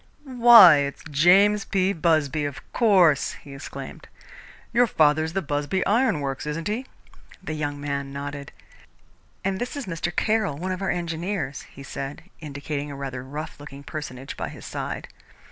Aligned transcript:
"Why, 0.23 0.77
it's 0.77 1.03
James 1.11 1.63
P. 1.63 1.93
Busby, 1.93 2.43
of 2.45 2.59
course!" 2.73 3.33
he 3.33 3.53
exclaimed. 3.53 4.07
"Your 4.73 4.87
father's 4.87 5.33
the 5.33 5.43
Busby 5.43 5.85
Iron 5.85 6.21
Works, 6.21 6.47
isn't 6.47 6.67
he?" 6.67 6.87
The 7.43 7.53
young 7.53 7.79
man 7.79 8.11
nodded. 8.11 8.51
"And 9.45 9.59
this 9.61 9.75
is 9.77 9.85
Mr. 9.85 10.11
Caroll, 10.15 10.57
one 10.57 10.71
of 10.71 10.81
our 10.81 10.89
engineers," 10.89 11.65
he 11.69 11.83
said, 11.83 12.23
indicating 12.39 12.89
a 12.89 12.95
rather 12.95 13.23
rough 13.23 13.59
looking 13.59 13.83
personage 13.83 14.35
by 14.35 14.49
his 14.49 14.65
side. 14.65 15.07